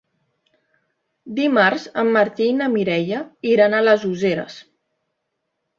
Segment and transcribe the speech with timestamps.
[1.41, 3.21] Dimarts en Martí i na Mireia
[3.53, 4.59] iran a les Useres.